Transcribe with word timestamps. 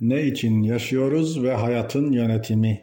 Ne 0.00 0.22
için 0.22 0.62
yaşıyoruz 0.62 1.42
ve 1.42 1.54
hayatın 1.54 2.12
yönetimi? 2.12 2.82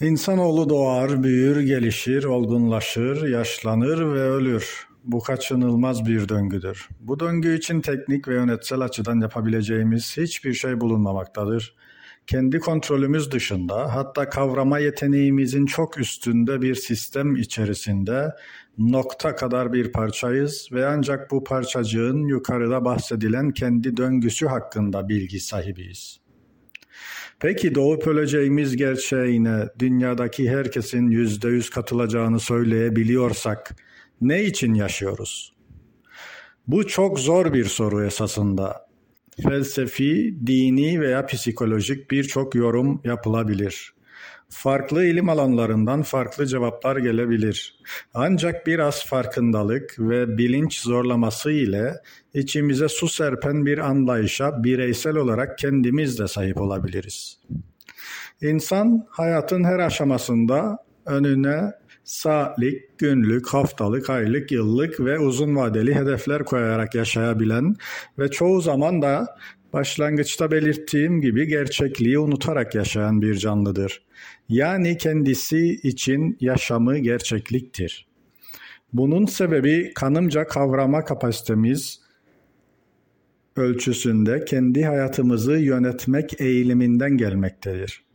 İnsanoğlu 0.00 0.68
doğar, 0.68 1.22
büyür, 1.22 1.60
gelişir, 1.60 2.24
olgunlaşır, 2.24 3.28
yaşlanır 3.28 3.98
ve 3.98 4.20
ölür. 4.20 4.86
Bu 5.04 5.20
kaçınılmaz 5.20 6.06
bir 6.06 6.28
döngüdür. 6.28 6.88
Bu 7.00 7.20
döngü 7.20 7.58
için 7.58 7.80
teknik 7.80 8.28
ve 8.28 8.34
yönetsel 8.34 8.80
açıdan 8.80 9.20
yapabileceğimiz 9.20 10.16
hiçbir 10.16 10.54
şey 10.54 10.80
bulunmamaktadır. 10.80 11.74
Kendi 12.28 12.58
kontrolümüz 12.58 13.30
dışında, 13.32 13.94
hatta 13.94 14.28
kavrama 14.28 14.78
yeteneğimizin 14.78 15.66
çok 15.66 15.98
üstünde 15.98 16.62
bir 16.62 16.74
sistem 16.74 17.36
içerisinde 17.36 18.30
nokta 18.78 19.36
kadar 19.36 19.72
bir 19.72 19.92
parçayız 19.92 20.68
ve 20.72 20.86
ancak 20.86 21.30
bu 21.30 21.44
parçacığın 21.44 22.26
yukarıda 22.26 22.84
bahsedilen 22.84 23.50
kendi 23.50 23.96
döngüsü 23.96 24.46
hakkında 24.46 25.08
bilgi 25.08 25.40
sahibiyiz. 25.40 26.20
Peki 27.40 27.74
doğup 27.74 28.06
öleceğimiz 28.06 28.76
gerçeğine 28.76 29.68
dünyadaki 29.78 30.50
herkesin 30.50 31.10
yüzde 31.10 31.48
yüz 31.48 31.70
katılacağını 31.70 32.40
söyleyebiliyorsak 32.40 33.76
ne 34.20 34.44
için 34.44 34.74
yaşıyoruz? 34.74 35.54
Bu 36.66 36.86
çok 36.86 37.20
zor 37.20 37.52
bir 37.52 37.64
soru 37.64 38.04
esasında. 38.04 38.87
Felsefi, 39.42 40.38
dini 40.46 41.00
veya 41.00 41.26
psikolojik 41.26 42.10
birçok 42.10 42.54
yorum 42.54 43.00
yapılabilir. 43.04 43.92
Farklı 44.48 45.04
ilim 45.04 45.28
alanlarından 45.28 46.02
farklı 46.02 46.46
cevaplar 46.46 46.96
gelebilir. 46.96 47.80
Ancak 48.14 48.66
biraz 48.66 49.06
farkındalık 49.06 49.94
ve 49.98 50.38
bilinç 50.38 50.80
zorlaması 50.80 51.50
ile 51.50 51.94
içimize 52.34 52.88
su 52.88 53.08
serpen 53.08 53.66
bir 53.66 53.78
anlayışa 53.78 54.64
bireysel 54.64 55.16
olarak 55.16 55.58
kendimiz 55.58 56.18
de 56.18 56.28
sahip 56.28 56.60
olabiliriz. 56.60 57.38
İnsan 58.42 59.06
hayatın 59.10 59.64
her 59.64 59.78
aşamasında 59.78 60.78
önüne 61.06 61.72
saatlik, 62.08 62.98
günlük, 62.98 63.48
haftalık, 63.48 64.10
aylık, 64.10 64.52
yıllık 64.52 65.00
ve 65.00 65.18
uzun 65.18 65.56
vadeli 65.56 65.94
hedefler 65.94 66.44
koyarak 66.44 66.94
yaşayabilen 66.94 67.76
ve 68.18 68.30
çoğu 68.30 68.60
zaman 68.60 69.02
da 69.02 69.36
başlangıçta 69.72 70.50
belirttiğim 70.50 71.20
gibi 71.20 71.46
gerçekliği 71.46 72.18
unutarak 72.18 72.74
yaşayan 72.74 73.22
bir 73.22 73.34
canlıdır. 73.34 74.02
Yani 74.48 74.98
kendisi 74.98 75.66
için 75.82 76.36
yaşamı 76.40 76.98
gerçekliktir. 76.98 78.06
Bunun 78.92 79.26
sebebi 79.26 79.92
kanımca 79.94 80.46
kavrama 80.46 81.04
kapasitemiz 81.04 82.00
ölçüsünde 83.56 84.44
kendi 84.44 84.84
hayatımızı 84.84 85.52
yönetmek 85.52 86.40
eğiliminden 86.40 87.16
gelmektedir. 87.16 88.07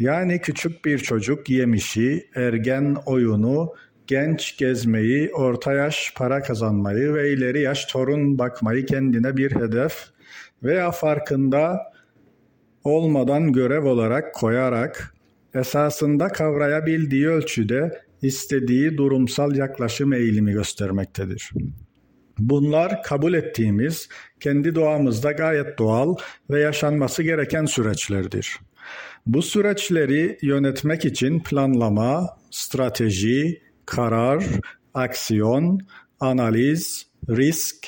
Yani 0.00 0.40
küçük 0.40 0.84
bir 0.84 0.98
çocuk 0.98 1.50
yemişi, 1.50 2.28
ergen 2.34 2.96
oyunu, 3.06 3.74
genç 4.06 4.56
gezmeyi, 4.56 5.30
orta 5.34 5.72
yaş 5.72 6.12
para 6.16 6.42
kazanmayı 6.42 7.14
ve 7.14 7.32
ileri 7.32 7.60
yaş 7.60 7.84
torun 7.84 8.38
bakmayı 8.38 8.86
kendine 8.86 9.36
bir 9.36 9.54
hedef 9.54 9.94
veya 10.62 10.90
farkında 10.90 11.92
olmadan 12.84 13.52
görev 13.52 13.84
olarak 13.84 14.34
koyarak 14.34 15.14
esasında 15.54 16.28
kavrayabildiği 16.28 17.28
ölçüde 17.28 18.00
istediği 18.22 18.96
durumsal 18.96 19.56
yaklaşım 19.56 20.12
eğilimi 20.12 20.52
göstermektedir. 20.52 21.50
Bunlar 22.38 23.02
kabul 23.02 23.34
ettiğimiz, 23.34 24.08
kendi 24.40 24.74
doğamızda 24.74 25.32
gayet 25.32 25.78
doğal 25.78 26.16
ve 26.50 26.60
yaşanması 26.60 27.22
gereken 27.22 27.64
süreçlerdir. 27.64 28.58
Bu 29.26 29.42
süreçleri 29.42 30.38
yönetmek 30.42 31.04
için 31.04 31.40
planlama, 31.40 32.28
strateji, 32.50 33.62
karar, 33.86 34.44
aksiyon, 34.94 35.80
analiz, 36.20 37.06
risk, 37.28 37.86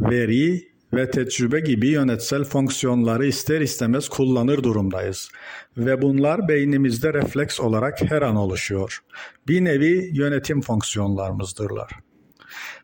veri 0.00 0.74
ve 0.94 1.10
tecrübe 1.10 1.60
gibi 1.60 1.88
yönetsel 1.88 2.44
fonksiyonları 2.44 3.26
ister 3.26 3.60
istemez 3.60 4.08
kullanır 4.08 4.62
durumdayız. 4.62 5.28
Ve 5.76 6.02
bunlar 6.02 6.48
beynimizde 6.48 7.14
refleks 7.14 7.60
olarak 7.60 8.10
her 8.10 8.22
an 8.22 8.36
oluşuyor. 8.36 8.98
Bir 9.48 9.64
nevi 9.64 10.10
yönetim 10.12 10.60
fonksiyonlarımızdırlar. 10.60 11.90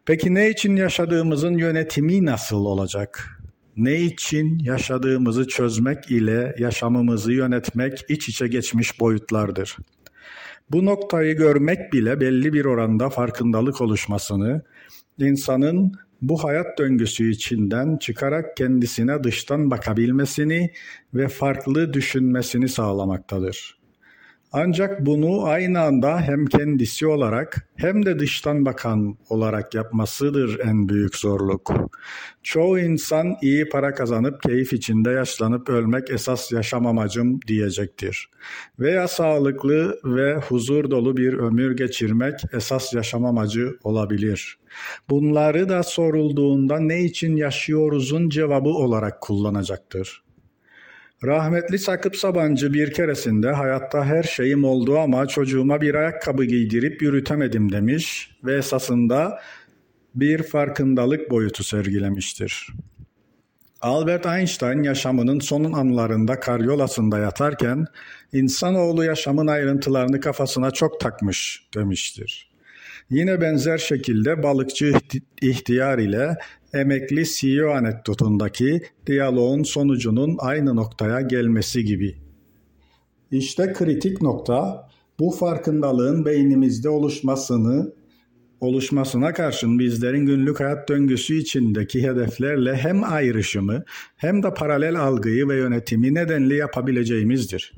Peki 0.06 0.34
ne 0.34 0.50
için 0.50 0.76
yaşadığımızın 0.76 1.58
yönetimi 1.58 2.24
nasıl 2.26 2.64
olacak? 2.64 3.39
Ne 3.76 4.00
için 4.00 4.58
yaşadığımızı 4.58 5.48
çözmek 5.48 6.10
ile 6.10 6.54
yaşamımızı 6.58 7.32
yönetmek 7.32 8.04
iç 8.08 8.28
içe 8.28 8.48
geçmiş 8.48 9.00
boyutlardır. 9.00 9.76
Bu 10.70 10.84
noktayı 10.84 11.36
görmek 11.36 11.92
bile 11.92 12.20
belli 12.20 12.52
bir 12.52 12.64
oranda 12.64 13.10
farkındalık 13.10 13.80
oluşmasını, 13.80 14.62
insanın 15.18 15.92
bu 16.22 16.44
hayat 16.44 16.78
döngüsü 16.78 17.30
içinden 17.30 17.96
çıkarak 17.96 18.56
kendisine 18.56 19.24
dıştan 19.24 19.70
bakabilmesini 19.70 20.72
ve 21.14 21.28
farklı 21.28 21.92
düşünmesini 21.92 22.68
sağlamaktadır. 22.68 23.79
Ancak 24.52 25.06
bunu 25.06 25.44
aynı 25.44 25.80
anda 25.80 26.20
hem 26.20 26.46
kendisi 26.46 27.06
olarak 27.06 27.68
hem 27.76 28.06
de 28.06 28.18
dıştan 28.18 28.64
bakan 28.64 29.16
olarak 29.28 29.74
yapmasıdır 29.74 30.58
en 30.58 30.88
büyük 30.88 31.16
zorluk. 31.16 31.72
Çoğu 32.42 32.78
insan 32.78 33.36
iyi 33.42 33.68
para 33.68 33.94
kazanıp 33.94 34.42
keyif 34.42 34.72
içinde 34.72 35.10
yaşlanıp 35.10 35.68
ölmek 35.68 36.10
esas 36.10 36.52
yaşam 36.52 36.86
amacım 36.86 37.40
diyecektir. 37.46 38.30
Veya 38.78 39.08
sağlıklı 39.08 40.00
ve 40.04 40.36
huzur 40.36 40.90
dolu 40.90 41.16
bir 41.16 41.32
ömür 41.32 41.76
geçirmek 41.76 42.40
esas 42.52 42.94
yaşam 42.94 43.24
amacı 43.24 43.78
olabilir. 43.84 44.58
Bunları 45.10 45.68
da 45.68 45.82
sorulduğunda 45.82 46.80
ne 46.80 47.00
için 47.00 47.36
yaşıyoruzun 47.36 48.28
cevabı 48.28 48.68
olarak 48.68 49.20
kullanacaktır. 49.20 50.22
Rahmetli 51.24 51.78
Sakıp 51.78 52.16
Sabancı 52.16 52.72
bir 52.72 52.92
keresinde 52.92 53.50
hayatta 53.50 54.04
her 54.04 54.22
şeyim 54.22 54.64
oldu 54.64 54.98
ama 54.98 55.26
çocuğuma 55.26 55.80
bir 55.80 55.94
ayakkabı 55.94 56.44
giydirip 56.44 57.02
yürütemedim 57.02 57.72
demiş 57.72 58.30
ve 58.44 58.56
esasında 58.56 59.40
bir 60.14 60.42
farkındalık 60.42 61.30
boyutu 61.30 61.64
sergilemiştir. 61.64 62.68
Albert 63.80 64.26
Einstein 64.26 64.82
yaşamının 64.82 65.40
son 65.40 65.72
anlarında 65.72 66.40
karyolasında 66.40 67.18
yatarken 67.18 67.86
insanoğlu 68.32 69.04
yaşamın 69.04 69.46
ayrıntılarını 69.46 70.20
kafasına 70.20 70.70
çok 70.70 71.00
takmış 71.00 71.66
demiştir. 71.74 72.49
Yine 73.10 73.40
benzer 73.40 73.78
şekilde 73.78 74.42
balıkçı 74.42 74.92
ihtiyar 75.42 75.98
ile 75.98 76.36
emekli 76.74 77.24
CEO 77.26 77.70
anekdotundaki 77.70 78.82
diyaloğun 79.06 79.62
sonucunun 79.62 80.36
aynı 80.38 80.76
noktaya 80.76 81.20
gelmesi 81.20 81.84
gibi. 81.84 82.14
İşte 83.30 83.72
kritik 83.72 84.22
nokta 84.22 84.88
bu 85.18 85.30
farkındalığın 85.30 86.24
beynimizde 86.24 86.88
oluşmasını 86.88 87.92
oluşmasına 88.60 89.32
karşın 89.32 89.78
bizlerin 89.78 90.26
günlük 90.26 90.60
hayat 90.60 90.88
döngüsü 90.88 91.34
içindeki 91.34 92.02
hedeflerle 92.02 92.76
hem 92.76 93.04
ayrışımı 93.04 93.84
hem 94.16 94.42
de 94.42 94.54
paralel 94.54 95.00
algıyı 95.00 95.48
ve 95.48 95.56
yönetimi 95.56 96.14
nedenli 96.14 96.56
yapabileceğimizdir. 96.56 97.74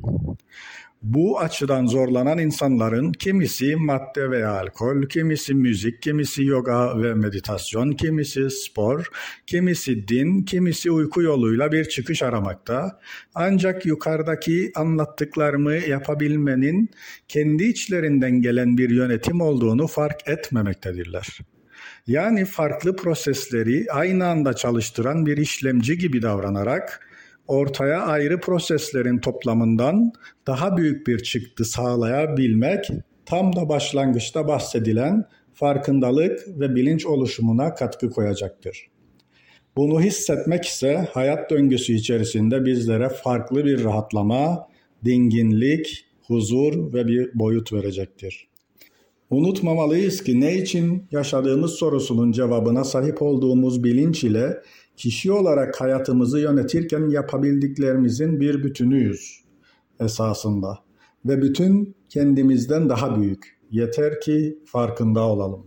Bu 1.03 1.41
açıdan 1.41 1.87
zorlanan 1.87 2.39
insanların 2.39 3.13
kimisi 3.13 3.77
madde 3.77 4.31
veya 4.31 4.51
alkol, 4.51 5.03
kimisi 5.03 5.55
müzik, 5.55 6.03
kimisi 6.03 6.45
yoga 6.45 7.03
ve 7.03 7.15
meditasyon, 7.15 7.93
kimisi 7.93 8.51
spor, 8.51 9.07
kimisi 9.47 10.09
din, 10.09 10.43
kimisi 10.43 10.91
uyku 10.91 11.23
yoluyla 11.23 11.73
bir 11.73 11.85
çıkış 11.85 12.23
aramakta. 12.23 13.01
Ancak 13.35 13.87
yukarıdaki 13.87 14.73
anlattıklarımı 14.75 15.75
yapabilmenin 15.75 16.91
kendi 17.29 17.65
içlerinden 17.65 18.43
gelen 18.43 18.79
bir 18.79 18.91
yönetim 18.91 19.41
olduğunu 19.41 19.87
fark 19.87 20.29
etmemektedirler. 20.29 21.39
Yani 22.07 22.45
farklı 22.45 22.97
prosesleri 22.97 23.87
aynı 23.93 24.27
anda 24.27 24.55
çalıştıran 24.55 25.27
bir 25.27 25.37
işlemci 25.37 25.99
gibi 25.99 26.23
davranarak 26.23 27.12
ortaya 27.49 28.01
ayrı 28.03 28.41
proseslerin 28.41 29.19
toplamından 29.19 30.13
daha 30.47 30.77
büyük 30.77 31.07
bir 31.07 31.19
çıktı 31.19 31.65
sağlayabilmek 31.65 32.89
tam 33.27 33.57
da 33.57 33.69
başlangıçta 33.69 34.49
bahsedilen 34.49 35.25
farkındalık 35.55 36.41
ve 36.61 36.75
bilinç 36.75 37.07
oluşumuna 37.07 37.75
katkı 37.75 38.11
koyacaktır. 38.11 38.87
Bunu 39.77 40.01
hissetmek 40.01 40.65
ise 40.65 41.09
hayat 41.13 41.51
döngüsü 41.51 41.93
içerisinde 41.93 42.65
bizlere 42.65 43.09
farklı 43.09 43.65
bir 43.65 43.85
rahatlama, 43.85 44.69
dinginlik, 45.05 46.07
huzur 46.27 46.93
ve 46.93 47.07
bir 47.07 47.31
boyut 47.35 47.73
verecektir. 47.73 48.52
Unutmamalıyız 49.33 50.23
ki 50.23 50.41
ne 50.41 50.57
için 50.57 51.07
yaşadığımız 51.11 51.71
sorusunun 51.71 52.33
cevabına 52.33 52.85
sahip 52.85 53.23
olduğumuz 53.23 53.85
bilinç 53.85 54.25
ile 54.25 54.63
Kişi 54.97 55.33
olarak 55.33 55.81
hayatımızı 55.81 56.39
yönetirken 56.39 57.09
yapabildiklerimizin 57.09 58.41
bir 58.41 58.65
bütünüyüz 58.65 59.41
esasında 60.01 60.79
ve 61.27 61.43
bütün 61.43 61.97
kendimizden 62.09 62.89
daha 62.89 63.21
büyük. 63.21 63.59
Yeter 63.71 64.21
ki 64.21 64.59
farkında 64.65 65.21
olalım. 65.21 65.67